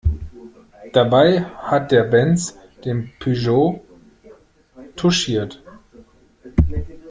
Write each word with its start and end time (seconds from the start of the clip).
Dabei 0.93 1.43
hat 1.59 1.91
der 1.91 2.01
Benz 2.05 2.57
den 2.83 3.11
Peugeot 3.19 3.81
touchiert. 4.95 5.61